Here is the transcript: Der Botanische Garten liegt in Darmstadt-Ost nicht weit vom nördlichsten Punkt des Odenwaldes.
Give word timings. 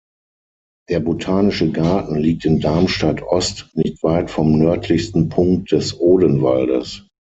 Der 0.89 0.99
Botanische 0.99 1.71
Garten 1.71 2.15
liegt 2.15 2.45
in 2.45 2.59
Darmstadt-Ost 2.59 3.69
nicht 3.75 4.01
weit 4.01 4.31
vom 4.31 4.57
nördlichsten 4.57 5.29
Punkt 5.29 5.71
des 5.73 5.99
Odenwaldes. 5.99 7.05